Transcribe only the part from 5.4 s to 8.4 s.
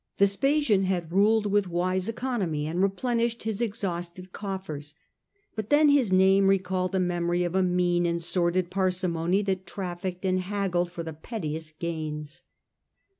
but then his name recalled the memory of a mean and